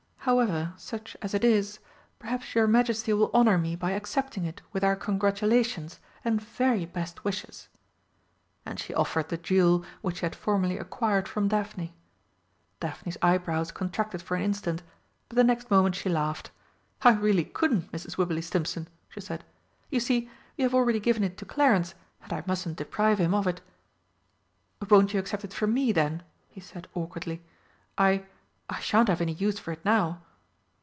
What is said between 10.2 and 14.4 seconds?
had formerly acquired from Daphne. Daphne's eyebrows contracted for